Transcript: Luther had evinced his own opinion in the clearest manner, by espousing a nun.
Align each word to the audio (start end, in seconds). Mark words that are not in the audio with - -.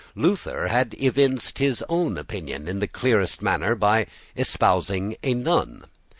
Luther 0.15 0.67
had 0.69 0.95
evinced 0.97 1.59
his 1.59 1.83
own 1.87 2.17
opinion 2.17 2.67
in 2.67 2.79
the 2.79 2.87
clearest 2.87 3.39
manner, 3.43 3.75
by 3.75 4.07
espousing 4.35 5.15
a 5.21 5.35
nun. 5.35 5.85